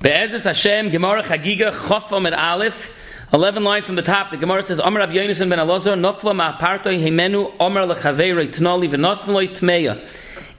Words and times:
Be'ezus 0.00 0.44
Hashem, 0.44 0.90
Gemara 0.90 1.24
Chagiga, 1.24 1.72
Chofam 1.72 2.24
at 2.28 2.32
Aleph, 2.32 2.94
11 3.34 3.64
lines 3.64 3.84
from 3.84 3.96
the 3.96 4.02
top, 4.02 4.30
the 4.30 4.36
Gemara 4.36 4.62
says, 4.62 4.78
Omer 4.78 5.00
Rabbi 5.00 5.14
Yonasan 5.14 5.50
ben 5.50 5.58
Elazar, 5.58 5.98
Nofla 5.98 6.56
ma'apartoi 6.56 7.02
heimenu, 7.02 7.52
Omer 7.58 7.80
lechaveiroi 7.80 8.54
tnali 8.54 8.88
v'nosnloi 8.88 9.48
tmeya. 9.48 10.00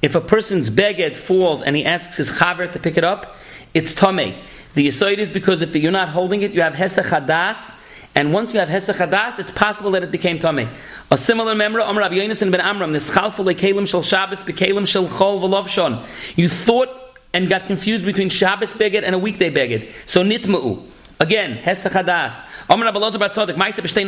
If 0.02 0.16
a 0.16 0.20
person's 0.20 0.70
beged 0.70 1.16
falls 1.16 1.62
and 1.62 1.78
he 1.78 1.86
asks 1.86 2.18
his 2.18 2.30
chaver 2.30 2.70
to 2.70 2.80
pick 2.80 2.98
it 2.98 3.06
up, 3.06 3.38
it's 3.74 3.96
tame. 3.96 4.36
The 4.74 4.88
yisoid 4.88 5.20
is 5.20 5.30
because 5.30 5.62
if 5.62 5.74
you're 5.74 5.90
not 5.90 6.10
holding 6.10 6.42
it, 6.42 6.54
you 6.54 6.60
have 6.60 6.74
hesach 6.74 7.06
hadas, 7.06 7.74
and 8.16 8.34
once 8.34 8.54
you 8.54 8.60
have 8.60 8.68
hesach 8.68 8.96
hadas, 8.96 9.40
it's 9.40 9.52
possible 9.52 9.92
that 9.92 10.04
it 10.04 10.12
became 10.12 10.40
tame. 10.40 10.68
A 11.12 11.18
similar 11.18 11.56
member, 11.56 11.80
Omer 11.80 12.02
Rabbi 12.02 12.16
Yonasan 12.16 12.52
ben 12.52 12.60
Amram, 12.60 12.92
Nischalfu 12.92 13.46
lekelim 13.46 13.88
shel 13.88 14.02
Shabbos, 14.02 14.44
bekelim 14.44 14.86
shel 14.86 15.08
chol 15.08 15.40
v'lovshon. 15.40 16.06
You 16.36 16.50
thought 16.50 17.09
and 17.34 17.50
got 17.50 17.66
confused 17.66 18.06
between 18.06 18.30
Shabbos 18.30 18.74
beged 18.74 19.04
and 19.04 19.16
a 19.16 19.20
weekday 19.20 19.52
beged. 19.52 19.92
So 20.06 20.24
nitma'u. 20.24 20.86
Again, 21.20 21.58
hesach 21.58 21.92
hadas. 21.92 22.46
Omer 22.70 22.86
Rabbi 22.86 23.00
Lozer 23.00 23.18
b'shtei 23.18 24.06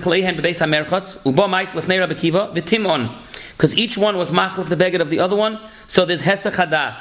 kleihen 0.00 0.36
bebeis 0.40 0.58
ha-merchatz, 0.58 1.18
ubo 1.22 2.00
Rabbi 2.00 2.14
Kiva, 2.14 2.52
v'timon. 2.54 3.14
Because 3.52 3.76
each 3.76 3.96
one 3.96 4.16
was 4.16 4.30
machlef 4.30 4.68
the 4.68 4.76
beged 4.76 5.00
of 5.00 5.10
the 5.10 5.20
other 5.20 5.36
one, 5.36 5.60
so 5.86 6.04
there's 6.04 6.22
hesach 6.22 6.54
hadas. 6.54 6.96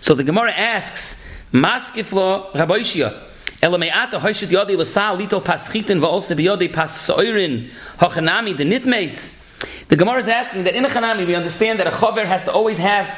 So 0.00 0.14
the 0.14 0.24
Gemara 0.24 0.52
asks, 0.52 1.24
Maskiflo 1.52 2.52
Raboishia, 2.52 3.18
Elameata 3.62 4.20
hoishit 4.20 4.48
yodi 4.48 4.76
l'sal 4.76 5.16
lito 5.18 5.40
paschitin 5.42 6.00
va'ose 6.00 6.36
biyodi 6.36 6.72
pas 6.72 6.90
soirin 6.98 7.70
hochanami. 7.98 8.56
The 9.88 9.96
Gemara 9.96 10.18
is 10.18 10.28
asking 10.28 10.64
that 10.64 10.74
in 10.74 10.84
a 10.84 10.88
chanami 10.88 11.26
we 11.26 11.34
understand 11.36 11.78
that 11.78 11.86
a 11.86 11.90
chover 11.90 12.24
has 12.24 12.44
to 12.44 12.52
always 12.52 12.78
have 12.78 13.08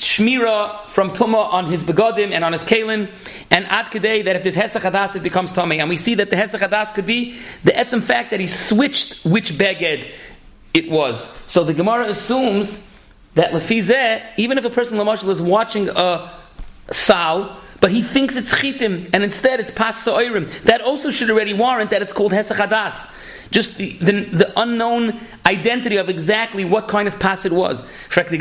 shmira 0.00 0.88
from 0.88 1.10
tuma 1.10 1.52
on 1.52 1.66
his 1.66 1.84
begodim 1.84 2.32
and 2.32 2.42
on 2.42 2.52
his 2.52 2.64
kalim, 2.64 3.10
and 3.50 3.66
ad 3.66 3.86
kadei 3.86 4.24
that 4.24 4.34
if 4.34 4.42
there's 4.42 4.56
hesach 4.56 4.80
hadas 4.80 5.14
it 5.14 5.22
becomes 5.22 5.52
tummy. 5.52 5.78
And 5.78 5.88
we 5.88 5.98
see 5.98 6.14
that 6.14 6.30
the 6.30 6.36
hesach 6.36 6.66
hadas 6.66 6.92
could 6.94 7.06
be 7.06 7.38
the 7.64 7.72
etzem 7.72 8.02
fact 8.02 8.30
that 8.30 8.40
he 8.40 8.46
switched 8.46 9.26
which 9.26 9.52
beged 9.52 10.10
it 10.72 10.90
was. 10.90 11.36
So 11.46 11.64
the 11.64 11.74
Gemara 11.74 12.08
assumes 12.08 12.88
that 13.34 13.52
lefizeh, 13.52 14.22
even 14.38 14.56
if 14.56 14.64
a 14.64 14.70
person 14.70 14.98
lamashal 14.98 15.28
is 15.28 15.42
watching 15.42 15.88
a 15.90 16.32
sal, 16.90 17.60
but 17.80 17.90
he 17.90 18.02
thinks 18.02 18.36
it's 18.36 18.54
chitim, 18.54 19.08
and 19.12 19.24
instead 19.24 19.58
it's 19.60 19.70
pas 19.70 19.96
so'irim. 20.02 20.48
That 20.64 20.82
also 20.82 21.10
should 21.10 21.30
already 21.30 21.54
warrant 21.54 21.90
that 21.90 22.02
it's 22.02 22.12
called 22.12 22.32
hesachadas. 22.32 23.16
Just 23.50 23.78
the, 23.78 23.94
the, 23.94 24.12
the, 24.26 24.60
unknown 24.60 25.18
identity 25.44 25.96
of 25.96 26.08
exactly 26.08 26.64
what 26.64 26.86
kind 26.86 27.08
of 27.08 27.18
pas 27.18 27.44
it 27.44 27.52
was. 27.52 27.84
If 28.14 28.32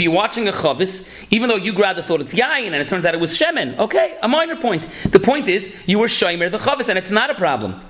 you're 0.00 0.12
watching 0.12 0.46
a 0.46 0.52
chavis, 0.52 1.08
even 1.32 1.48
though 1.48 1.56
you 1.56 1.72
rather 1.76 2.02
thought 2.02 2.20
it's 2.20 2.34
yain 2.34 2.66
and 2.66 2.76
it 2.76 2.88
turns 2.88 3.04
out 3.04 3.14
it 3.14 3.20
was 3.20 3.36
shemen, 3.36 3.76
okay, 3.78 4.16
a 4.22 4.28
minor 4.28 4.54
point. 4.54 4.86
The 5.10 5.18
point 5.18 5.48
is 5.48 5.74
you 5.86 5.98
were 5.98 6.06
shomer 6.06 6.48
the 6.52 6.58
chavis 6.58 6.88
and 6.88 6.96
it's 6.96 7.10
not 7.10 7.30
a 7.30 7.34
problem. 7.34 7.80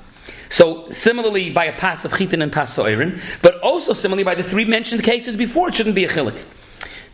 So 0.49 0.89
similarly 0.91 1.51
by 1.51 1.67
a 1.67 1.73
pass 1.73 2.05
of 2.05 2.13
chitin 2.13 2.43
and 2.43 2.53
pass 2.53 2.77
soirin, 2.77 3.21
but 3.43 3.59
also 3.61 3.93
similarly 3.93 4.25
by 4.25 4.35
the 4.35 4.45
three 4.45 4.65
mentioned 4.65 5.03
cases 5.03 5.37
before, 5.37 5.69
it 5.69 5.75
shouldn't 5.75 5.95
be 5.95 6.05
a 6.05 6.09
chilik. 6.09 6.43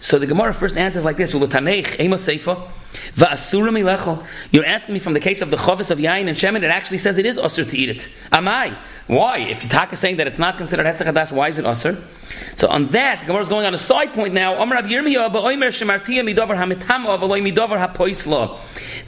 So 0.04 0.18
the 0.18 0.26
Gemara 0.26 0.52
first 0.52 0.76
answers 0.76 1.02
like 1.02 1.16
this: 1.16 1.32
You're 1.32 1.46
asking 4.66 4.92
me 4.92 5.00
from 5.00 5.14
the 5.14 5.20
case 5.20 5.40
of 5.40 5.50
the 5.50 5.56
chavis 5.56 5.90
of 5.90 5.98
yain 5.98 6.28
and 6.28 6.36
shemen. 6.36 6.62
It 6.62 6.64
actually 6.64 6.98
says 6.98 7.16
it 7.16 7.24
is 7.24 7.38
usher 7.38 7.64
to 7.64 7.78
eat 7.78 7.88
it. 7.88 8.06
Am 8.30 8.46
I? 8.46 8.76
Why? 9.06 9.38
If 9.38 9.62
Yitak 9.62 9.94
is 9.94 10.00
saying 10.00 10.18
that 10.18 10.26
it's 10.26 10.38
not 10.38 10.58
considered 10.58 10.84
hesach 10.84 11.32
why 11.32 11.48
is 11.48 11.58
it 11.58 11.64
usher? 11.64 11.96
So 12.54 12.68
on 12.68 12.88
that, 12.88 13.20
the 13.20 13.26
Gemara 13.28 13.40
is 13.40 13.48
going 13.48 13.64
on 13.64 13.72
a 13.72 13.78
side 13.78 14.12
point 14.12 14.34
now. 14.34 14.62
The 14.62 14.74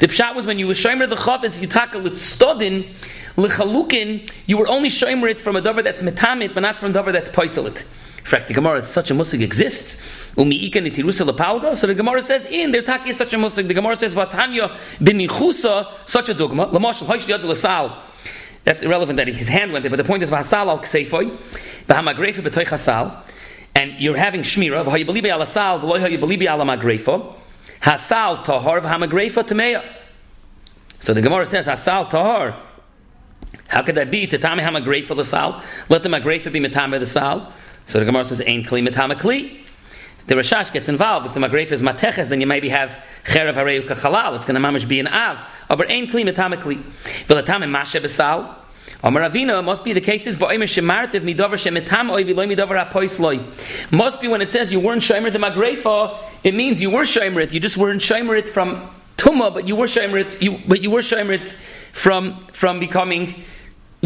pshat 0.09 0.35
was 0.35 0.47
when 0.47 0.59
you 0.59 0.67
were 0.67 0.73
shomer 0.73 1.07
the 1.09 1.17
chavis, 1.17 1.61
Yitak 1.61 1.91
stodin 1.91 2.91
L'chalukin, 3.37 4.31
you 4.47 4.57
were 4.57 4.69
only 4.69 4.89
shomer 4.89 5.31
it 5.31 5.41
from 5.41 5.57
a 5.57 5.61
dover 5.61 5.83
that's 5.83 6.03
metamit, 6.03 6.55
but 6.55 6.61
not 6.61 6.79
from 6.79 6.91
a 6.91 6.95
dover 6.95 7.13
that's 7.13 7.29
poiselit. 7.29 7.85
fact, 8.25 8.49
the 8.49 8.55
Gemara, 8.55 8.87
such 8.87 9.11
a 9.11 9.15
musig 9.15 9.43
exists. 9.43 10.03
Umiika 10.37 10.75
nitirusa 10.75 11.29
lepalga. 11.29 11.77
So 11.77 11.87
the 11.87 11.95
Gemara 11.95 12.23
says, 12.23 12.47
in 12.47 12.73
their 12.73 12.83
taki 12.83 13.11
is 13.11 13.17
such 13.17 13.33
a 13.33 13.37
musig. 13.37 13.69
The 13.69 13.75
Gemara 13.75 13.97
says, 13.97 14.15
vatanya 14.15 14.77
binichusa, 14.99 16.09
such 16.09 16.29
a 16.29 16.35
dogma. 16.35 16.69
Lamashal, 16.69 17.07
hoish 17.07 17.27
yad 17.27 17.43
l'sal. 17.45 18.03
That's 18.65 18.83
irrelevant 18.83 19.17
that 19.19 19.29
his 19.29 19.49
hand 19.49 19.71
went 19.71 19.85
there, 19.85 19.91
but 19.91 19.97
the 19.97 20.05
point 20.05 20.25
is, 20.25 20.31
v'hasal 20.31 20.67
al 20.67 20.81
kseifoy, 20.81 21.39
v'hamagrefa 21.87 22.43
b'toich 22.43 22.67
hasal, 22.67 23.23
and 23.77 23.93
you're 24.01 24.17
having 24.17 24.41
shmira, 24.41 24.85
v'hayibalibi 24.85 25.29
al 25.29 25.39
hasal, 25.39 25.81
v'loy 25.81 26.01
hayibalibi 26.01 26.47
al 26.47 26.59
magrefa, 26.59 27.33
hasal 27.81 28.43
tahar, 28.45 28.81
v'hamagrefa 28.81 29.45
tameya. 29.47 29.85
So 30.99 31.15
the 31.15 31.23
Gemara 31.23 31.47
says, 31.47 31.67
hasal 31.67 32.11
tahar, 32.11 32.61
how 33.69 33.83
could 33.83 33.97
that 33.97 34.11
be? 34.11 34.27
Tatami 34.27 34.63
hama 34.63 34.81
the 34.81 35.25
sal. 35.25 35.63
Let 35.89 36.03
the 36.03 36.09
magrefa 36.09 36.53
be 36.53 36.61
metame 36.61 36.99
the 36.99 37.07
sal. 37.07 37.53
So 37.87 37.99
the 37.99 38.05
Gemara 38.05 38.25
says, 38.25 38.43
"Ain 38.45 38.65
kli 38.65 38.87
metame 38.87 39.19
kli." 39.19 39.59
The 40.27 40.35
Rashash 40.35 40.73
gets 40.73 40.89
involved. 40.89 41.27
If 41.27 41.35
the 41.35 41.41
magrefa 41.41 41.73
is 41.73 41.83
mateches, 41.83 42.29
then 42.29 42.41
you 42.41 42.47
maybe 42.47 42.69
have 42.69 42.99
cherev 43.25 43.55
hareu 43.55 43.87
kachalal. 43.87 44.37
It's 44.37 44.47
going 44.47 44.61
to 44.61 44.69
mamish 44.69 44.87
be 44.89 44.99
an 44.99 45.07
av. 45.07 45.41
Oh, 45.71 45.77
but 45.77 45.91
ain 45.91 46.09
kli 46.09 46.25
metame 46.25 46.61
kli. 46.61 46.83
V'latame 47.27 47.69
mashe 47.71 48.01
besal. 48.01 48.55
Amar 49.03 49.23
Ravina 49.23 49.63
must 49.63 49.85
be 49.85 49.93
the 49.93 50.01
cases 50.01 50.37
v'oimer 50.37 50.65
shemartiv 50.65 51.23
midover 51.23 51.55
shemetam 51.55 52.11
oivi 52.11 52.35
loy 52.35 52.47
midover 52.47 52.83
hapois 52.83 53.21
loy. 53.21 53.41
Must 53.93 54.21
be 54.21 54.29
when 54.29 54.41
it 54.43 54.51
says 54.51 54.73
you 54.73 54.81
weren't 54.81 55.03
shomer 55.03 55.33
the 55.33 55.39
magrefa, 55.39 56.19
it 56.43 56.55
means 56.55 56.81
you 56.81 56.91
were 56.91 57.03
shomer 57.03 57.43
it. 57.43 57.53
You 57.53 57.61
just 57.61 57.77
weren't 57.77 58.01
shomer 58.01 58.37
it 58.37 58.49
from 58.49 58.91
tuma, 59.17 59.53
but 59.53 59.69
you 59.69 59.77
were 59.77 59.87
shomer 59.87 60.21
it. 60.21 60.41
You, 60.41 60.61
but 60.67 60.83
you 60.83 60.91
were 60.91 61.03
shomer 61.03 61.35
it 61.35 61.55
from 61.93 62.47
from 62.53 62.81
becoming 62.81 63.45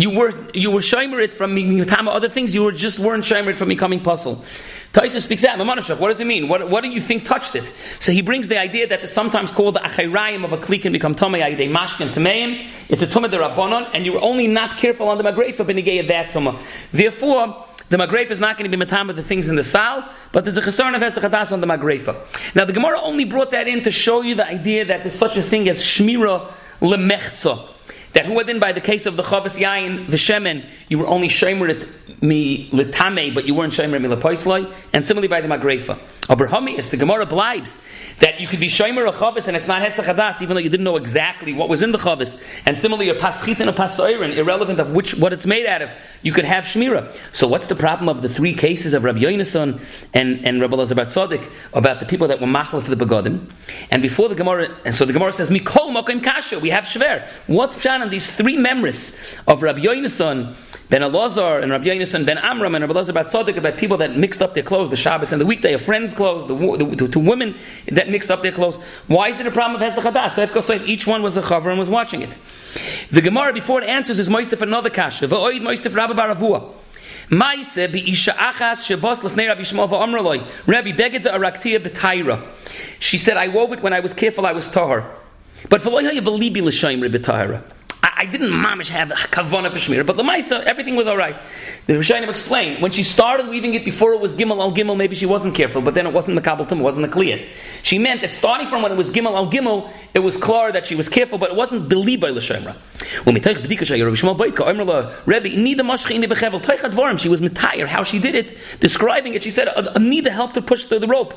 you 0.02 0.10
were 0.10 0.32
you 0.54 0.70
were 0.70 0.80
shomer 0.80 1.22
it 1.22 1.34
from 1.34 1.54
mitama 1.54 2.08
other 2.08 2.28
things. 2.28 2.54
You 2.54 2.64
were 2.64 2.72
just 2.72 2.98
weren't 2.98 3.24
shomer 3.24 3.48
it 3.48 3.58
from 3.58 3.68
becoming 3.68 4.00
puzzle. 4.00 4.44
Taisa 4.92 5.20
speaks 5.20 5.44
out. 5.44 5.58
What 5.64 6.08
does 6.08 6.18
it 6.18 6.26
mean? 6.26 6.48
What, 6.48 6.68
what 6.68 6.82
do 6.82 6.90
you 6.90 7.00
think 7.00 7.24
touched 7.24 7.54
it? 7.54 7.62
So 8.00 8.10
he 8.10 8.22
brings 8.22 8.48
the 8.48 8.58
idea 8.58 8.88
that 8.88 9.02
it's 9.04 9.12
sometimes 9.12 9.52
called 9.52 9.76
the 9.76 9.80
achirayim 9.80 10.44
of 10.44 10.52
a 10.52 10.58
kli 10.58 10.82
can 10.82 10.92
become 10.92 11.14
tomei 11.14 11.40
ayidei 11.40 11.70
mashkin 11.70 12.08
tameim. 12.08 12.66
It's 12.88 13.00
a 13.00 13.06
tumah 13.06 13.30
rabbanon, 13.30 13.88
and 13.94 14.04
you 14.04 14.12
were 14.14 14.20
only 14.20 14.48
not 14.48 14.76
careful 14.76 15.08
on 15.08 15.16
the 15.16 15.22
magrefa 15.22 15.64
benegay 15.64 16.06
that 16.08 16.30
tumah. 16.30 16.60
Therefore. 16.92 17.66
The 17.88 17.96
magrefa 17.96 18.30
is 18.30 18.38
not 18.38 18.56
going 18.56 18.70
to 18.70 18.76
be 18.76 18.84
matama 18.84 19.10
of 19.10 19.16
the 19.16 19.22
things 19.24 19.48
in 19.48 19.56
the 19.56 19.64
sal, 19.64 20.08
but 20.30 20.44
there's 20.44 20.56
a 20.56 20.62
chesron 20.62 20.94
of 20.94 21.02
esachadas 21.02 21.50
on 21.50 21.60
the 21.60 21.66
magrefa. 21.66 22.14
Now 22.54 22.64
the 22.64 22.72
Gemara 22.72 23.00
only 23.00 23.24
brought 23.24 23.50
that 23.50 23.66
in 23.66 23.82
to 23.82 23.90
show 23.90 24.20
you 24.20 24.36
the 24.36 24.46
idea 24.46 24.84
that 24.84 25.00
there's 25.00 25.16
such 25.16 25.36
a 25.36 25.42
thing 25.42 25.68
as 25.68 25.80
shmira 25.80 26.52
lemechza 26.80 27.66
that 28.12 28.26
who 28.26 28.43
then 28.44 28.59
by 28.59 28.72
the 28.72 28.81
case 28.81 29.06
of 29.06 29.16
the 29.16 29.22
Chavis 29.22 29.59
Yain, 29.59 30.10
the 30.10 30.65
you 30.88 30.98
were 30.98 31.06
only 31.06 31.28
Shemerit 31.28 31.88
mi 32.22 32.69
litame, 32.71 33.34
but 33.34 33.47
you 33.47 33.54
weren't 33.54 33.72
Shemerit 33.72 34.00
mi 34.00 34.09
lepoisloi, 34.09 34.72
and 34.93 35.04
similarly 35.04 35.28
by 35.28 35.41
the 35.41 35.48
Magrefa. 35.48 35.98
Abrahami 36.31 36.78
is 36.78 36.91
the 36.91 36.97
Gemara 36.97 37.26
blibes 37.26 37.76
that 38.21 38.41
you 38.41 38.47
could 38.47 38.60
be 38.60 38.69
Shemer 38.69 39.09
a 39.09 39.12
Chavis 39.12 39.48
and 39.48 39.56
it's 39.56 39.66
not 39.66 39.82
Hesach 39.82 40.41
even 40.41 40.54
though 40.54 40.60
you 40.60 40.69
didn't 40.69 40.84
know 40.84 40.97
exactly 40.97 41.53
what 41.53 41.69
was 41.69 41.82
in 41.82 41.91
the 41.91 41.98
Chavis. 41.98 42.41
And 42.66 42.78
similarly, 42.78 43.09
a 43.09 43.15
Paschit 43.15 43.59
and 43.60 43.69
a 43.69 43.72
Pasoirin, 43.72 44.37
irrelevant 44.37 44.78
of 44.78 44.92
which 44.92 45.15
what 45.15 45.32
it's 45.32 45.47
made 45.47 45.66
out 45.66 45.82
of, 45.82 45.91
you 46.22 46.32
could 46.32 46.44
have 46.44 46.65
Shmira. 46.65 47.16
So 47.32 47.48
what's 47.48 47.66
the 47.66 47.75
problem 47.75 48.09
of 48.09 48.22
the 48.22 48.28
three 48.28 48.54
cases 48.54 48.94
of 48.94 49.03
Rabbi 49.03 49.21
Yonason 49.21 49.81
and, 50.15 50.47
and 50.47 50.60
Rabbi 50.60 50.77
Lazar 50.77 50.94
Tzaddik 50.94 51.50
about 51.72 51.98
the 51.98 52.06
people 52.06 52.28
that 52.28 52.41
were 52.41 52.47
Machal 52.47 52.81
for 52.81 52.94
the 52.94 53.04
Begodim? 53.04 53.50
And 53.91 54.03
before 54.03 54.28
the 54.28 54.37
Gemara, 54.37 54.77
and 54.84 54.94
so 54.94 55.04
the 55.04 55.12
Gemara 55.12 55.32
says, 55.32 55.50
Mikol 55.50 55.91
Mokim 55.91 56.22
Kasha, 56.22 56.60
we 56.60 56.71
have 56.71 56.84
Shver. 56.84 57.27
What's 57.48 57.75
Pshan 57.75 57.99
on 58.02 58.10
these 58.10 58.30
three 58.30 58.56
members 58.56 59.18
of 59.46 59.62
Rabbi 59.62 59.80
Yonason, 59.80 60.54
Ben 60.90 61.02
Elazar 61.02 61.62
and 61.62 61.70
Rabbi 61.70 61.84
Yonason 61.84 62.26
Ben 62.26 62.36
Amram 62.38 62.74
and 62.74 62.82
Rabbi 62.82 63.00
Elazar 63.00 63.14
Bat 63.14 63.26
Tzaddik 63.26 63.56
about 63.56 63.76
people 63.76 63.97
that 63.98 64.16
mixed 64.16 64.42
up 64.42 64.54
their 64.54 64.64
clothes, 64.64 64.91
the 64.91 64.97
Shabbos 64.97 65.30
and 65.30 65.41
the 65.41 65.47
weekday, 65.47 65.72
of 65.72 65.82
friends' 65.82 66.12
clothes, 66.12 66.48
the, 66.48 66.54
the, 66.54 67.06
the, 67.06 67.18
women 67.20 67.54
that 67.86 68.08
mixed 68.08 68.28
up 68.28 68.42
their 68.42 68.50
clothes. 68.50 68.76
Why 69.06 69.28
is 69.28 69.38
it 69.38 69.47
a 69.47 69.52
problem 69.52 69.80
of 69.80 69.92
Hesach 69.92 70.02
Hadas? 70.02 70.62
So 70.62 70.72
if 70.72 70.86
each 70.88 71.06
one 71.06 71.22
was 71.22 71.36
a 71.36 71.42
chaver 71.42 71.70
and 71.70 71.78
was 71.78 71.88
watching 71.88 72.22
it. 72.22 72.30
The 73.12 73.20
Gemara 73.20 73.52
before 73.52 73.82
it 73.82 73.88
answers 73.88 74.18
is 74.18 74.28
Moisef 74.28 74.60
another 74.62 74.91
kasha. 74.91 75.28
V'oid 75.28 75.60
Moisef 75.60 75.94
Rabbi 75.94 76.12
Baravua. 76.12 76.72
Maise 77.30 77.78
isha 77.78 78.32
achas 78.32 78.82
shebos 78.82 79.20
lefnei 79.20 79.46
Rabbi 79.46 79.62
Shmuel. 79.62 80.44
Rabbi 80.66 80.91
begedza 80.91 81.32
araktia 81.32 81.78
b'tayra. 81.78 82.44
She 82.98 83.16
said, 83.16 83.36
I 83.36 83.46
wove 83.46 83.72
it 83.72 83.80
when 83.80 83.92
I 83.92 84.00
was 84.00 84.12
careful, 84.12 84.44
I 84.44 84.53
was 84.53 84.68
tahar. 84.68 85.08
But 85.68 85.82
v'loy 85.82 86.03
ha'yavalibi 86.03 86.62
l'shaim 86.62 87.00
b'tayra. 87.08 87.62
I 88.20 88.26
didn't 88.26 88.50
mamish 88.50 88.90
have 88.90 89.08
kavana 89.08 89.72
for 89.72 89.78
shmira, 89.78 90.04
but 90.04 90.18
the 90.18 90.22
Maisa, 90.22 90.62
everything 90.64 90.94
was 90.94 91.06
all 91.06 91.16
right. 91.16 91.36
The 91.86 91.94
Rishonim 91.94 92.28
explained 92.28 92.82
when 92.82 92.90
she 92.90 93.02
started 93.02 93.48
weaving 93.48 93.72
it 93.72 93.82
before 93.82 94.12
it 94.12 94.20
was 94.20 94.36
gimel 94.36 94.60
al 94.60 94.74
gimel, 94.74 94.94
maybe 94.94 95.16
she 95.16 95.24
wasn't 95.24 95.54
careful, 95.54 95.80
but 95.80 95.94
then 95.94 96.06
it 96.06 96.12
wasn't 96.12 96.34
the 96.34 96.42
kabbalah, 96.42 96.68
it 96.70 96.82
wasn't 96.82 97.10
the 97.10 97.18
kliyat. 97.18 97.48
She 97.82 97.98
meant 97.98 98.20
that 98.20 98.34
starting 98.34 98.66
from 98.66 98.82
when 98.82 98.92
it 98.92 98.96
was 98.96 99.08
gimel 99.10 99.34
al 99.36 99.50
gimel, 99.50 99.90
it 100.12 100.18
was 100.18 100.36
clear 100.36 100.70
that 100.70 100.84
she 100.84 100.94
was 100.94 101.08
careful, 101.08 101.38
but 101.38 101.48
it 101.48 101.56
wasn't 101.56 101.88
believed 101.88 102.20
by 102.20 102.28
l'shemra. 102.28 102.76
When 103.24 103.34
we 103.34 103.40
take 103.40 103.56
b'dika 103.56 103.86
shayir 103.88 104.04
Rabbi 104.04 104.16
Shmuel 104.16 104.36
Beitka, 104.36 104.66
Omer 104.66 104.84
la 104.84 105.12
Rebbe, 105.24 105.48
nida 105.48 105.80
mashchi 105.80 106.14
imi 106.14 106.26
bechevel 106.26 106.60
toichat 106.60 106.90
dvarim. 106.90 107.18
She 107.18 107.30
was 107.30 107.40
mitayir 107.40 107.86
how 107.86 108.02
she 108.02 108.18
did 108.18 108.34
it, 108.34 108.58
describing 108.80 109.32
it. 109.32 109.42
She 109.42 109.50
said 109.50 109.68
a, 109.68 109.96
a 109.96 109.98
nida 109.98 110.28
helped 110.28 110.56
her 110.56 110.62
push 110.62 110.84
the, 110.84 110.98
the 110.98 111.06
rope. 111.06 111.32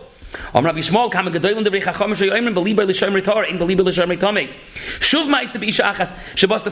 Om 0.53 0.65
Rabbi 0.65 0.79
Shmuel 0.79 1.11
kam 1.11 1.27
gedoyln 1.27 1.63
der 1.63 1.79
chacham 1.79 2.13
shoy 2.13 2.31
omer 2.35 2.51
believe 2.51 2.75
by 2.75 2.83
l'shemra 2.83 3.23
tar 3.23 3.45
in 3.45 3.57
believe 3.57 3.77
by 3.77 3.83
l'shemra 3.83 4.17
tamei. 4.17 4.51
Shuv 4.99 5.29
ma'is 5.29 5.59
be 5.59 5.67
isha 5.67 5.83
achas 5.83 6.13
shabas 6.35 6.63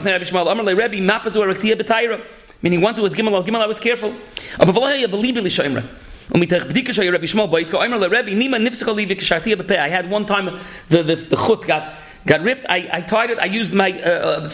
Meaning 2.62 2.80
once 2.80 2.98
it 2.98 3.02
was 3.02 3.14
gimel 3.14 3.32
al 3.32 3.42
gimel, 3.44 3.60
I 3.60 3.66
was 3.66 3.80
careful. 3.80 4.14
I 4.60 4.64
had 9.88 10.10
one 10.10 10.26
time 10.26 10.60
the, 10.88 11.02
the, 11.02 11.16
the 11.16 11.36
chut 11.36 11.66
got, 11.66 11.94
got 12.26 12.40
ripped. 12.42 12.64
I, 12.68 12.88
I 12.92 13.00
tied 13.00 13.30
it. 13.30 13.38
I 13.38 13.46
used 13.46 13.74
my 13.74 14.00
uh, 14.00 14.46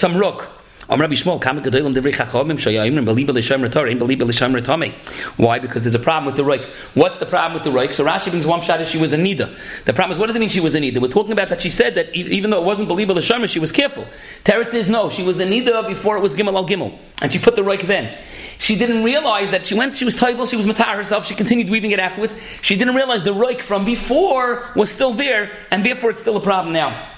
uh 0.89 0.97
some 1.13 1.33
rock. 1.33 1.45
Why? 5.37 5.59
Because 5.59 5.83
there's 5.83 5.95
a 5.95 5.99
problem 5.99 6.27
with 6.27 6.37
the 6.37 6.43
roik. 6.43 6.65
What's 6.95 7.19
the 7.19 7.27
problem 7.27 7.55
with 7.55 7.65
the 7.65 7.71
roik? 7.71 7.93
So 7.93 8.05
Rashi 8.05 8.31
brings 8.31 8.47
one 8.47 8.63
shot 8.63 8.81
as 8.81 8.89
she 8.89 8.99
was 8.99 9.13
a 9.13 9.17
nida. 9.17 9.55
The 9.85 9.93
problem 9.93 10.13
is, 10.13 10.19
what 10.19 10.27
does 10.27 10.37
it 10.37 10.39
mean 10.39 10.49
she 10.49 10.61
was 10.61 10.75
a 10.75 10.81
nida? 10.81 11.01
We're 11.01 11.09
talking 11.09 11.33
about 11.33 11.51
that 11.51 11.61
she 11.61 11.71
said 11.71 11.95
that 11.97 12.15
even 12.15 12.51
though 12.51 12.61
it 12.61 12.65
wasn't 12.65 12.89
believable 12.89 13.21
Shomer, 13.21 13.49
she 13.49 13.59
was 13.59 13.71
careful. 13.73 14.07
Teretz 14.45 14.71
says 14.71 14.89
no, 14.89 15.11
she 15.11 15.23
was 15.23 15.39
a 15.41 15.47
nida 15.47 15.87
before 15.87 16.17
it 16.17 16.21
was 16.21 16.35
gimel 16.35 16.55
al 16.55 16.67
gimel, 16.67 16.99
and 17.21 17.33
she 17.33 17.39
put 17.39 17.55
the 17.55 17.63
roik 17.63 17.83
then. 17.83 18.19
She 18.59 18.77
didn't 18.77 19.05
realize 19.05 19.51
that 19.53 19.67
she 19.67 19.75
went, 19.75 19.95
she 19.95 20.05
was 20.05 20.17
toivel, 20.17 20.49
she 20.49 20.57
was 20.57 20.67
matar 20.67 20.97
herself, 20.97 21.27
she 21.27 21.35
continued 21.35 21.71
weaving 21.71 21.93
it 21.93 22.01
afterwards. 22.01 22.35
She 22.63 22.77
didn't 22.77 22.95
realize 22.95 23.23
the 23.23 23.35
roik 23.35 23.61
from 23.61 23.85
before 23.85 24.65
was 24.75 24.91
still 24.91 25.13
there, 25.13 25.53
and 25.71 25.85
therefore 25.85 26.11
it's 26.11 26.21
still 26.21 26.37
a 26.37 26.43
problem 26.43 26.73
now. 26.73 27.09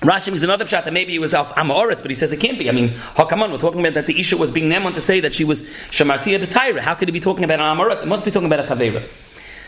Rashi 0.00 0.30
makes 0.30 0.42
another 0.42 0.66
shot 0.66 0.84
that 0.84 0.92
maybe 0.92 1.14
it 1.14 1.18
was 1.18 1.32
Al 1.32 1.44
Amoritz, 1.44 2.02
but 2.02 2.10
he 2.10 2.14
says 2.14 2.32
it 2.32 2.40
can't 2.40 2.58
be. 2.58 2.68
I 2.68 2.72
mean, 2.72 2.90
Hakaman, 3.16 3.50
we're 3.52 3.58
talking 3.58 3.80
about 3.80 3.94
that 3.94 4.06
the 4.06 4.18
Isha 4.18 4.36
was 4.36 4.50
being 4.50 4.68
Neman 4.68 4.94
to 4.94 5.00
say 5.00 5.20
that 5.20 5.32
she 5.32 5.44
was 5.44 5.62
Shamartia 5.90 6.44
B'Taira. 6.44 6.80
How 6.80 6.94
could 6.94 7.08
he 7.08 7.12
be 7.12 7.20
talking 7.20 7.44
about 7.44 7.60
an 7.60 7.76
Amoritz? 7.76 8.02
It 8.02 8.08
must 8.08 8.24
be 8.24 8.30
talking 8.30 8.46
about 8.46 8.60
a 8.60 8.64
Chavera. 8.64 9.08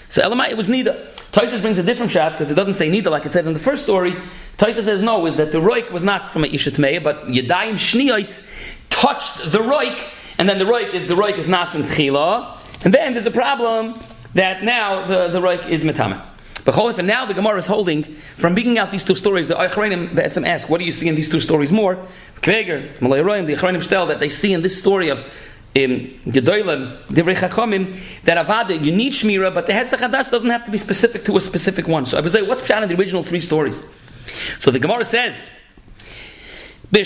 So 0.08 0.22
Elamai, 0.22 0.50
it 0.50 0.56
was 0.56 0.68
Nida. 0.68 1.12
Taisus 1.32 1.60
brings 1.60 1.78
a 1.78 1.82
different 1.82 2.12
shot 2.12 2.32
because 2.32 2.50
it 2.50 2.54
doesn't 2.54 2.74
say 2.74 2.90
Nida 2.90 3.10
like 3.10 3.26
it 3.26 3.32
said 3.32 3.46
in 3.46 3.54
the 3.54 3.58
first 3.58 3.82
story. 3.82 4.14
Taisus 4.58 4.84
says 4.84 5.02
no, 5.02 5.26
is 5.26 5.36
that 5.36 5.52
the 5.52 5.58
Roik 5.58 5.90
was 5.90 6.02
not 6.02 6.28
from 6.28 6.44
a 6.44 6.48
Isha 6.48 6.72
Tmeya, 6.72 7.02
but 7.02 7.26
Yadayim 7.26 7.74
Shniyos 7.74 8.46
touched 8.90 9.50
the 9.52 9.58
Roik, 9.58 9.98
and 10.38 10.48
then 10.48 10.58
the 10.58 10.64
Roik 10.64 10.94
is 10.94 11.06
the 11.06 11.14
Roik 11.14 11.38
is 11.38 11.48
Nas 11.48 11.74
and 11.74 11.84
Tchila, 11.84 12.84
and 12.84 12.94
then 12.94 13.14
there's 13.14 13.26
a 13.26 13.30
problem 13.30 13.98
that 14.34 14.62
now 14.62 15.06
the, 15.06 15.28
the 15.28 15.40
Roik 15.40 15.68
is 15.68 15.82
Metama. 15.82 16.22
But 16.66 16.98
and 16.98 17.06
now 17.06 17.24
the 17.24 17.32
Gemara 17.32 17.58
is 17.58 17.66
holding 17.66 18.02
from 18.38 18.54
bringing 18.54 18.76
out 18.76 18.90
these 18.90 19.04
two 19.04 19.14
stories. 19.14 19.46
The 19.46 19.54
Achronim 19.54 20.14
Be'etzim 20.16 20.44
ask, 20.44 20.68
what 20.68 20.78
do 20.78 20.84
you 20.84 20.90
see 20.90 21.08
in 21.08 21.14
these 21.14 21.30
two 21.30 21.38
stories 21.38 21.70
more? 21.70 21.96
Kveger, 22.42 23.00
Malay 23.00 23.22
the 23.46 23.54
Achronim 23.54 23.88
tell 23.88 24.08
that 24.08 24.18
they 24.18 24.28
see 24.28 24.52
in 24.52 24.62
this 24.62 24.76
story 24.76 25.08
of 25.08 25.20
um, 25.20 26.20
that 28.24 28.44
Avada, 28.44 28.84
you 28.84 28.90
need 28.90 29.12
Shmira, 29.12 29.54
but 29.54 29.66
the 29.66 29.72
Hesach 29.74 30.00
Hadash 30.00 30.30
doesn't 30.30 30.50
have 30.50 30.64
to 30.64 30.72
be 30.72 30.78
specific 30.78 31.24
to 31.26 31.36
a 31.36 31.40
specific 31.40 31.86
one. 31.86 32.04
So 32.04 32.18
I 32.18 32.20
would 32.20 32.32
say, 32.32 32.42
what's 32.42 32.62
in 32.82 32.88
the 32.88 32.96
original 32.96 33.22
three 33.22 33.40
stories? 33.40 33.86
So 34.58 34.72
the 34.72 34.80
Gemara 34.80 35.04
says, 35.04 35.48
in 36.92 37.02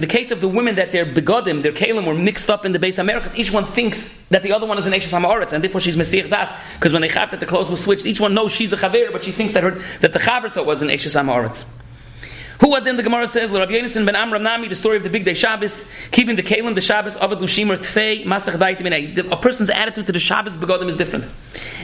the 0.00 0.06
case 0.08 0.30
of 0.32 0.40
the 0.40 0.48
women 0.48 0.74
that 0.74 0.90
their 0.90 1.06
begodim, 1.06 1.62
their 1.62 1.72
kalim 1.72 2.04
were 2.06 2.14
mixed 2.14 2.50
up 2.50 2.64
in 2.64 2.72
the 2.72 2.78
beis 2.80 2.96
ha-merchatz, 2.96 3.36
each 3.36 3.52
one 3.52 3.66
thinks 3.66 4.26
that 4.30 4.42
the 4.42 4.52
other 4.52 4.66
one 4.66 4.78
is 4.78 4.86
an 4.86 4.92
Eishes 4.92 5.12
Hamaretz, 5.12 5.52
and 5.52 5.62
therefore 5.62 5.80
she's 5.80 5.96
Messiah 5.96 6.26
Das, 6.26 6.50
because 6.74 6.92
when 6.92 7.02
they 7.02 7.08
chapped 7.08 7.30
that 7.30 7.38
the 7.38 7.46
clothes 7.46 7.70
were 7.70 7.76
switched, 7.76 8.04
each 8.04 8.18
one 8.18 8.34
knows 8.34 8.50
she's 8.50 8.72
a 8.72 8.76
Chaver, 8.76 9.12
but 9.12 9.22
she 9.22 9.30
thinks 9.30 9.52
that 9.52 9.62
her 9.62 9.80
that 10.00 10.12
the 10.12 10.18
Chaver 10.18 10.66
was 10.66 10.82
an 10.82 10.88
Eishes 10.88 11.14
Hamaretz. 11.14 11.68
Who 12.60 12.78
then 12.82 12.96
the 12.96 13.02
Gemara 13.02 13.26
says, 13.26 13.50
Rabbi 13.50 13.72
Yonason 13.72 14.04
ben 14.04 14.14
Amram 14.14 14.42
Nami, 14.42 14.68
the 14.68 14.76
story 14.76 14.98
of 14.98 15.02
the 15.02 15.08
big 15.08 15.24
day 15.24 15.32
Shabbos, 15.32 15.90
keeping 16.12 16.36
the 16.36 16.42
Kalim, 16.42 16.74
the 16.74 16.82
Shabbos, 16.82 17.16
Avad 17.16 17.40
Lushimer, 17.40 17.78
Tfei, 17.78 18.24
Masach 18.24 18.58
Daitim, 18.58 19.32
a 19.32 19.36
person's 19.38 19.70
attitude 19.70 20.06
to 20.06 20.12
the 20.12 20.18
Shabbos 20.18 20.58
begodim 20.58 20.86
is 20.86 20.96
different. 20.96 21.24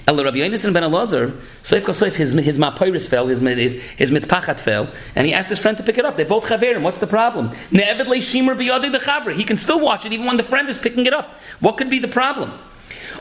El 0.06 0.22
Rabbi 0.22 0.36
Yonason 0.36 0.74
ben 0.74 0.82
Elazar, 0.82 1.34
Soif 1.62 1.80
Kosoif, 1.80 2.14
his, 2.14 2.32
his 2.32 2.58
Mapiris 2.58 3.08
fell, 3.08 3.26
his, 3.26 3.40
his, 3.40 3.72
his 3.96 4.10
Mitpachat 4.10 4.60
fell, 4.60 4.88
and 5.14 5.26
he 5.26 5.32
asked 5.32 5.48
his 5.48 5.58
friend 5.58 5.78
to 5.78 5.82
pick 5.82 5.96
it 5.96 6.04
up. 6.04 6.18
They 6.18 6.24
both 6.24 6.44
Chaverim. 6.44 6.82
What's 6.82 6.98
the 6.98 7.06
problem? 7.06 7.50
Ne'evid 7.70 8.06
Le 8.06 8.16
Shimer 8.16 8.54
Biyadi 8.54 8.92
the 8.92 8.98
Chaver. 8.98 9.34
He 9.34 9.44
can 9.44 9.56
still 9.56 9.80
watch 9.80 10.04
it 10.04 10.12
even 10.12 10.26
when 10.26 10.36
the 10.36 10.44
friend 10.44 10.68
is 10.68 10.76
picking 10.76 11.06
it 11.06 11.14
up. 11.14 11.38
What 11.60 11.78
could 11.78 11.88
be 11.88 12.00
the 12.00 12.08
problem? 12.08 12.52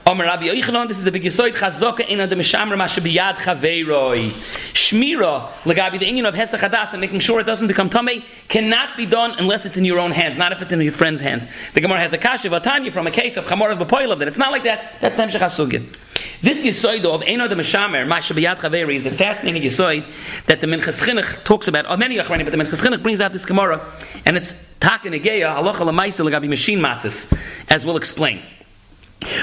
Omer 0.07 0.25
Rabbi 0.25 0.45
Yochanan, 0.45 0.87
this 0.87 0.99
is 0.99 1.07
a 1.07 1.11
big 1.11 1.23
yisoid, 1.23 1.55
chazaka 1.55 2.07
in 2.07 2.19
the 2.29 2.35
mishamra 2.35 2.77
mashabiyad 2.77 3.37
chaveiroi. 3.37 4.29
Shmira, 4.71 5.47
legabi, 5.63 5.97
the 5.97 6.05
Indian 6.05 6.27
of 6.27 6.35
Hesach 6.35 6.59
Hadas, 6.59 6.91
and 6.91 7.01
making 7.01 7.21
sure 7.21 7.39
it 7.39 7.45
doesn't 7.45 7.65
become 7.67 7.89
tummy, 7.89 8.23
cannot 8.47 8.95
be 8.97 9.07
done 9.07 9.31
unless 9.39 9.65
it's 9.65 9.77
in 9.77 9.83
your 9.83 9.97
own 9.97 10.11
hands, 10.11 10.37
not 10.37 10.51
if 10.51 10.61
it's 10.61 10.71
in 10.71 10.79
your 10.79 10.91
friend's 10.91 11.19
hands. 11.19 11.47
The 11.73 11.81
Gemara 11.81 11.99
has 12.01 12.13
a 12.13 12.19
vatanya 12.19 12.93
from 12.93 13.07
a 13.07 13.11
case 13.11 13.35
of 13.35 13.45
chamor 13.45 13.71
of 13.71 13.79
Bapoilov, 13.79 14.19
that 14.19 14.27
it's 14.27 14.37
not 14.37 14.51
like 14.51 14.61
that, 14.65 14.93
that's 15.01 15.15
time 15.15 15.29
shechasugin. 15.29 15.91
This 16.39 16.63
yisoid 16.63 17.03
of 17.03 17.21
Eino 17.21 17.49
the 17.49 17.55
Meshamer, 17.55 18.05
Mashabiyad 18.05 18.57
Chaveri, 18.57 18.97
is 18.97 19.07
a 19.07 19.11
fascinating 19.11 19.63
yisoid 19.63 20.05
that 20.45 20.61
the 20.61 20.67
Minchas 20.67 21.01
Chinuch 21.01 21.43
talks 21.45 21.67
about, 21.67 21.89
or 21.89 21.97
many 21.97 22.17
Achrani, 22.17 22.43
but 22.43 22.51
the 22.51 22.57
Minchas 22.57 22.79
Chinuch 22.79 23.01
brings 23.01 23.21
out 23.21 23.33
this 23.33 23.43
Gemara, 23.43 23.83
and 24.27 24.37
it's 24.37 24.53
Taka 24.79 25.09
Negeya, 25.09 25.55
Halacha 25.55 25.77
Lamaisa, 25.77 26.23
Legabi 26.23 26.47
Machine 26.47 26.77
Matzis, 26.77 27.35
as 27.69 27.87
we'll 27.87 27.97
explain. 27.97 28.43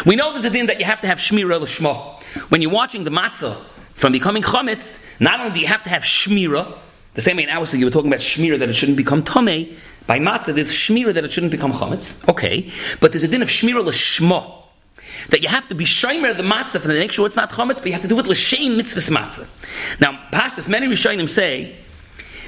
We 0.06 0.16
know 0.16 0.32
there's 0.32 0.44
a 0.44 0.50
din 0.50 0.66
that 0.66 0.78
you 0.78 0.84
have 0.84 1.00
to 1.00 1.06
have 1.06 1.18
shmira 1.18 1.60
l'shma. 1.60 2.20
When 2.50 2.62
you're 2.62 2.70
watching 2.70 3.04
the 3.04 3.10
matzah 3.10 3.56
from 3.94 4.12
becoming 4.12 4.42
chametz, 4.42 5.04
not 5.20 5.40
only 5.40 5.52
do 5.52 5.60
you 5.60 5.66
have 5.66 5.82
to 5.84 5.90
have 5.90 6.02
shmira, 6.02 6.78
the 7.14 7.20
same 7.20 7.36
way 7.36 7.44
in 7.44 7.50
our 7.50 7.66
you 7.76 7.84
were 7.84 7.90
talking 7.90 8.08
about 8.08 8.20
shmira 8.20 8.58
that 8.58 8.68
it 8.68 8.74
shouldn't 8.74 8.96
become 8.96 9.22
tamei. 9.22 9.76
By 10.06 10.18
matzah, 10.18 10.54
there's 10.54 10.70
shmira 10.70 11.12
that 11.14 11.24
it 11.24 11.30
shouldn't 11.30 11.52
become 11.52 11.72
chametz. 11.72 12.28
Okay, 12.28 12.72
but 13.00 13.12
there's 13.12 13.22
a 13.22 13.28
din 13.28 13.42
of 13.42 13.48
shmira 13.48 13.84
l'shma. 13.84 14.60
That 15.28 15.42
you 15.42 15.48
have 15.48 15.68
to 15.68 15.74
be 15.74 15.84
shomer 15.84 16.36
the 16.36 16.42
matzah 16.42 16.82
to 16.82 16.88
make 16.88 17.12
sure 17.12 17.26
it's 17.26 17.36
not 17.36 17.50
chametz, 17.50 17.76
but 17.76 17.86
you 17.86 17.92
have 17.92 18.02
to 18.02 18.08
do 18.08 18.18
it 18.18 18.26
l'shem 18.26 18.78
mitzvahs 18.78 19.10
matzah. 19.10 20.00
Now, 20.00 20.18
past 20.32 20.68
many 20.68 20.86
rishonim 20.86 21.28
say 21.28 21.76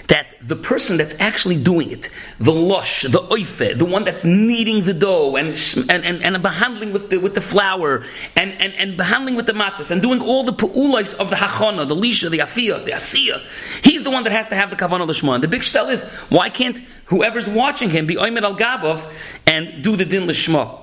that 0.08 0.34
the 0.46 0.56
person 0.56 0.96
that's 0.96 1.18
actually 1.18 1.56
doing 1.56 1.90
it, 1.90 2.10
the 2.38 2.52
lush, 2.52 3.02
the 3.02 3.20
oife, 3.30 3.78
the 3.78 3.84
one 3.84 4.04
that's 4.04 4.24
kneading 4.24 4.84
the 4.84 4.92
dough 4.92 5.36
and 5.36 5.48
and, 5.88 6.04
and, 6.04 6.22
and 6.22 6.44
behandling 6.44 6.92
with 6.92 7.08
the 7.10 7.16
with 7.18 7.34
the 7.34 7.40
flour 7.40 8.04
and, 8.36 8.52
and, 8.60 8.74
and 8.74 8.98
behandling 8.98 9.36
with 9.36 9.46
the 9.46 9.52
matzahs 9.52 9.90
and 9.90 10.02
doing 10.02 10.20
all 10.20 10.44
the 10.44 10.52
pu'ulais 10.52 11.14
of 11.16 11.30
the 11.30 11.36
hachana, 11.36 11.88
the 11.88 11.94
lisha, 11.94 12.30
the 12.30 12.38
afiyah, 12.38 12.84
the 12.84 12.90
asiya, 12.90 13.40
he's 13.82 14.04
the 14.04 14.10
one 14.10 14.24
that 14.24 14.32
has 14.32 14.48
to 14.48 14.54
have 14.54 14.70
the 14.70 14.76
kavanah 14.76 15.08
lishma. 15.08 15.34
And 15.34 15.42
the 15.42 15.48
big 15.48 15.62
shtel 15.62 15.90
is, 15.90 16.04
why 16.28 16.50
can't 16.50 16.78
whoever's 17.06 17.48
watching 17.48 17.88
him 17.88 18.06
be 18.06 18.16
oimed 18.16 18.42
al 18.42 18.56
gabov 18.56 19.10
and 19.46 19.82
do 19.82 19.96
the 19.96 20.04
din 20.04 20.26
lishma? 20.26 20.80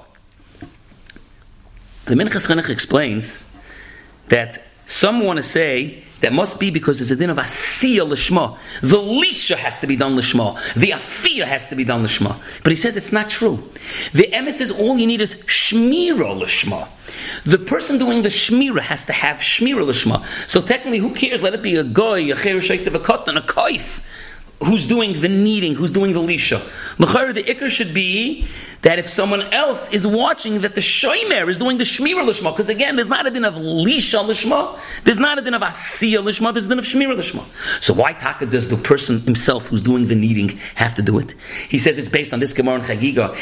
The 2.05 2.15
Minchas 2.15 2.47
Chinuch 2.47 2.69
explains 2.69 3.47
that 4.29 4.63
some 4.87 5.23
want 5.23 5.37
to 5.37 5.43
say 5.43 6.03
that 6.21 6.33
must 6.33 6.59
be 6.59 6.69
because 6.69 6.99
there's 6.99 7.11
a 7.11 7.15
din 7.15 7.29
of 7.29 7.37
asiya 7.37 8.07
lishma. 8.07 8.57
The 8.81 8.97
lisha 8.97 9.55
has 9.55 9.79
to 9.81 9.87
be 9.87 9.95
done 9.95 10.15
lishma. 10.15 10.55
The 10.75 10.91
afiyah 10.91 11.45
has 11.45 11.67
to 11.69 11.75
be 11.75 11.83
done 11.83 12.03
lishma. 12.03 12.35
But 12.63 12.71
he 12.71 12.75
says 12.75 12.95
it's 12.95 13.11
not 13.11 13.29
true. 13.29 13.61
The 14.13 14.27
emes 14.31 14.53
says 14.53 14.71
all 14.71 14.97
you 14.97 15.07
need 15.07 15.21
is 15.21 15.35
shmira 15.35 16.39
lishma. 16.39 16.87
The 17.45 17.57
person 17.57 17.97
doing 17.97 18.21
the 18.21 18.29
shmira 18.29 18.81
has 18.81 19.05
to 19.05 19.13
have 19.13 19.37
shmira 19.37 19.83
lishma. 19.83 20.25
So 20.47 20.61
technically, 20.61 20.99
who 20.99 21.13
cares? 21.13 21.41
Let 21.41 21.53
it 21.53 21.61
be 21.61 21.75
a 21.75 21.83
goy, 21.83 22.31
a 22.31 22.35
cherushayt 22.35 22.85
of 22.87 22.95
a 22.95 22.99
cotton, 22.99 23.37
a 23.37 23.41
kaif 23.41 24.03
who's 24.63 24.87
doing 24.87 25.19
the 25.21 25.27
kneading, 25.27 25.73
who's 25.73 25.91
doing 25.91 26.13
the 26.13 26.19
lisha. 26.19 26.61
The 26.97 27.33
the 27.33 27.43
ikr 27.43 27.67
should 27.67 27.93
be 27.93 28.47
that 28.81 28.97
if 28.97 29.09
someone 29.09 29.41
else 29.53 29.89
is 29.91 30.07
watching, 30.07 30.61
that 30.61 30.75
the 30.75 30.81
shomer 30.81 31.49
is 31.49 31.57
doing 31.59 31.77
the 31.77 31.83
shmira 31.83 32.25
lishma. 32.25 32.51
Because 32.51 32.69
again, 32.69 32.95
there's 32.95 33.07
not 33.07 33.27
a 33.27 33.31
din 33.31 33.45
of 33.45 33.53
lisha 33.55 34.25
lishma, 34.25 34.79
there's 35.03 35.19
not 35.19 35.37
a 35.37 35.41
din 35.41 35.53
of 35.53 35.61
asiya 35.61 36.23
lishma, 36.23 36.53
there's 36.53 36.65
a 36.65 36.69
din 36.69 36.79
of 36.79 36.85
shmira 36.85 37.15
lishma. 37.15 37.43
So 37.81 37.93
why 37.93 38.13
taka 38.13 38.45
does 38.45 38.69
the 38.69 38.77
person 38.77 39.19
himself 39.21 39.67
who's 39.67 39.81
doing 39.81 40.07
the 40.07 40.15
kneading 40.15 40.57
have 40.75 40.95
to 40.95 41.01
do 41.01 41.19
it? 41.19 41.35
He 41.69 41.77
says 41.77 41.97
it's 41.97 42.09
based 42.09 42.33
on 42.33 42.39
this 42.39 42.53
Gemara 42.53 42.75
in 42.75 42.81
Chagiga. 42.81 43.35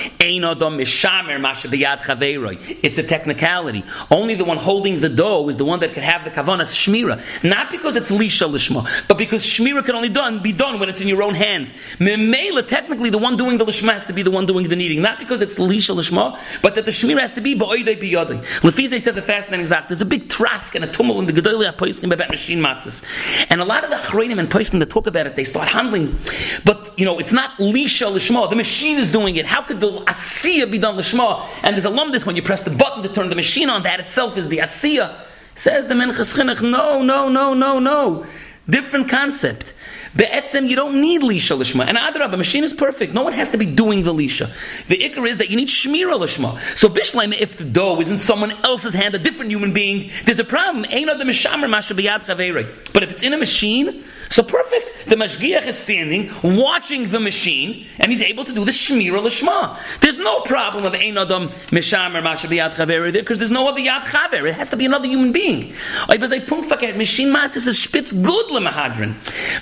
It's 2.83 2.97
a 2.97 3.03
technicality. 3.03 3.83
Only 4.11 4.35
the 4.35 4.45
one 4.45 4.57
holding 4.57 4.99
the 4.99 5.09
dough 5.09 5.47
is 5.47 5.57
the 5.57 5.65
one 5.65 5.79
that 5.79 5.93
can 5.93 6.03
have 6.03 6.25
the 6.25 6.31
kavanas 6.31 6.73
shmira. 6.73 7.21
Not 7.43 7.71
because 7.71 7.95
it's 7.95 8.11
lisha 8.11 8.49
lishma, 8.49 8.87
but 9.07 9.17
because 9.17 9.45
shmira 9.45 9.85
can 9.85 9.95
only 9.95 10.09
done 10.09 10.41
be 10.41 10.51
done 10.51 10.79
when 10.79 10.89
it's 10.89 11.01
in 11.01 11.07
your 11.07 11.23
own 11.23 11.33
hands. 11.33 11.73
Memela, 11.97 12.67
technically, 12.67 13.09
the 13.09 13.17
one 13.17 13.37
doing 13.37 13.57
the 13.57 13.65
lishma 13.65 13.93
has 13.93 14.03
to 14.05 14.13
be 14.13 14.21
the 14.21 14.31
one 14.31 14.45
doing 14.45 14.67
the 14.67 14.75
kneading, 14.75 15.01
not 15.01 15.19
because 15.19 15.28
because 15.29 15.41
it's 15.43 15.59
Lisha 15.59 15.95
Lishma, 15.95 16.39
but 16.63 16.73
that 16.73 16.85
the 16.85 16.91
Shmira 16.91 17.19
has 17.19 17.31
to 17.33 17.41
be 17.41 17.55
Ba'oidei 17.55 18.01
Biyodei. 18.01 18.43
Lefize 18.61 18.99
says 18.99 19.15
a 19.15 19.21
fascinating 19.21 19.61
exact. 19.61 19.87
There's 19.87 20.01
a 20.01 20.05
big 20.05 20.27
trask 20.27 20.73
and 20.73 20.83
a 20.83 20.87
tumult 20.87 21.19
in 21.19 21.33
the 21.33 21.39
Gedolia 21.39 21.75
Poiskim 21.77 22.11
about 22.11 22.31
machine 22.31 22.59
matzahs. 22.59 23.03
And 23.51 23.61
a 23.61 23.65
lot 23.65 23.83
of 23.83 23.91
the 23.91 23.97
Achreinim 23.97 24.39
and 24.39 24.49
Poiskim 24.49 24.79
that 24.79 24.89
talk 24.89 25.05
about 25.05 25.27
it, 25.27 25.35
they 25.35 25.43
start 25.43 25.67
handling. 25.67 26.17
But, 26.65 26.97
you 26.97 27.05
know, 27.05 27.19
it's 27.19 27.31
not 27.31 27.57
Lisha 27.57 28.11
Lishma. 28.11 28.49
The 28.49 28.55
machine 28.55 28.97
is 28.97 29.11
doing 29.11 29.35
it. 29.35 29.45
How 29.45 29.61
could 29.61 29.79
the 29.79 29.91
Asiya 30.05 30.71
be 30.71 30.79
done 30.79 30.97
Lishma? 30.97 31.47
And 31.63 31.75
there's 31.75 31.85
a 31.85 31.89
lumdis 31.89 32.25
when 32.25 32.35
you 32.35 32.41
press 32.41 32.63
the 32.63 32.71
button 32.71 33.03
to 33.03 33.09
turn 33.09 33.29
the 33.29 33.35
machine 33.35 33.69
on, 33.69 33.83
that 33.83 33.99
itself 33.99 34.35
is 34.35 34.49
the 34.49 34.57
Asiya. 34.57 35.15
Says 35.53 35.85
the 35.85 35.93
Minchas 35.93 36.33
Chinuch, 36.35 36.67
no, 36.67 37.03
no, 37.03 37.29
no, 37.29 37.53
no, 37.53 37.77
no. 37.77 38.25
Different 38.67 39.09
concept. 39.09 39.73
Be'etzem, 40.15 40.67
you 40.69 40.75
don't 40.75 40.99
need 40.99 41.21
Lisha 41.21 41.57
Lishma. 41.57 41.85
And 41.87 41.97
Adrab, 41.97 42.33
a 42.33 42.37
machine 42.37 42.63
is 42.63 42.73
perfect. 42.73 43.13
No 43.13 43.21
one 43.21 43.33
has 43.33 43.49
to 43.49 43.57
be 43.57 43.65
doing 43.65 44.03
the 44.03 44.13
Lisha. 44.13 44.51
The 44.87 44.97
Iker 44.97 45.29
is 45.29 45.37
that 45.37 45.49
you 45.49 45.55
need 45.55 45.67
Shmira 45.67 46.17
Lishma. 46.19 46.59
So 46.77 46.89
Bishleim, 46.89 47.37
if 47.37 47.57
the 47.57 47.65
dough 47.65 47.99
is 47.99 48.09
in 48.09 48.17
someone 48.17 48.51
else's 48.63 48.93
hand, 48.93 49.15
a 49.15 49.19
different 49.19 49.51
human 49.51 49.73
being, 49.73 50.11
there's 50.25 50.39
a 50.39 50.43
problem. 50.43 50.85
Ain't 50.89 51.09
the 51.17 51.25
Mishamer 51.25 51.67
Masha 51.67 51.93
But 51.95 53.03
if 53.03 53.11
it's 53.11 53.23
in 53.23 53.33
a 53.33 53.37
machine, 53.37 54.03
so 54.29 54.43
perfect. 54.43 55.07
The 55.09 55.15
Mashgiach 55.15 55.65
is 55.65 55.77
standing, 55.77 56.31
watching 56.43 57.09
the 57.09 57.19
machine, 57.19 57.87
and 57.97 58.11
he's 58.11 58.21
able 58.21 58.45
to 58.45 58.53
do 58.53 58.63
the 58.63 58.71
Shmira 58.71 59.21
Lishma. 59.21 59.79
There's 60.01 60.19
no 60.19 60.41
problem 60.41 60.85
of 60.85 60.93
Ein 60.93 61.17
Adam 61.17 61.49
Mishamer 61.71 62.21
Masha 62.21 62.47
B'Yad 62.47 62.73
Chaver 62.73 63.11
there, 63.11 63.23
because 63.23 63.39
there's 63.39 63.49
no 63.49 63.67
other 63.67 63.79
Yad 63.79 64.01
Chaver. 64.01 64.47
It 64.47 64.53
has 64.53 64.69
to 64.69 64.77
be 64.77 64.85
another 64.85 65.07
human 65.07 65.31
being. 65.31 65.73
Machine 66.09 67.29
matzis 67.33 67.67
is 67.67 67.79
spitz 67.81 68.11
good 68.11 68.45
lemahadrin. 68.47 69.15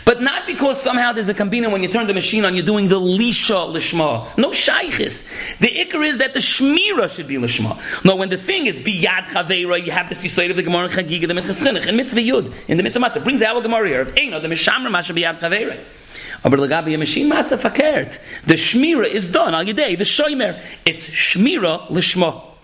But 0.04 0.22
not 0.22 0.46
because 0.46 0.82
somehow 0.82 1.14
there's 1.14 1.30
a 1.30 1.34
combina 1.34 1.72
when 1.72 1.82
you 1.82 1.90
turn 1.90 2.08
the 2.08 2.14
machine 2.14 2.44
on, 2.44 2.56
you're 2.56 2.66
doing 2.66 2.90
the 2.90 3.00
Lisha 3.00 3.72
Lishma. 3.72 4.38
No 4.38 4.50
Shaykhis. 4.50 5.60
The 5.60 5.68
Iker 5.68 6.06
is 6.06 6.18
that 6.18 6.34
the 6.34 6.40
Shmira 6.40 7.10
should 7.10 7.28
be 7.28 7.36
Lishma. 7.36 7.80
No, 8.04 8.16
when 8.16 8.30
the 8.30 8.38
thing 8.38 8.66
is 8.66 8.80
B'Yad 8.80 9.28
Chaver, 9.28 9.86
you 9.86 9.92
have 9.92 10.10
the 10.10 10.16
Sisayt 10.16 10.50
of 10.50 10.58
the 10.58 10.64
Gemara 10.64 10.90
Chagiga, 10.90 11.28
the 11.28 11.34
Mitzvah 11.34 11.70
and 11.70 11.96
Mitzvah 11.96 12.20
Yud. 12.20 12.54
In 12.68 12.76
the 12.76 12.84
Mitzvah 12.84 13.02
Matzah, 13.02 13.24
brings 13.24 13.42
our 13.42 13.62
Gemara 13.62 13.88
here 13.88 14.02
of 14.02 14.14
Ein 14.18 14.34
Adam 14.34 14.57
mishamra 14.58 14.90
masha 14.92 15.14
biyad 15.14 15.40
chavere. 15.40 15.78
Aber 16.44 16.58
legabi 16.58 16.94
a 16.94 16.98
machine 16.98 17.30
matzah 17.30 17.58
fakert. 17.58 18.20
The 18.46 18.56
shmira 18.56 19.08
is 19.08 19.28
done 19.28 19.54
al 19.54 19.66
yedei 19.66 19.98
the 19.98 20.04
shomer. 20.04 20.62
It's 20.86 21.10
shmira 21.10 21.88
lishma. 21.90 22.57